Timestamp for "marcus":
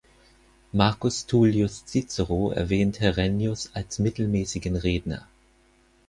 0.73-1.27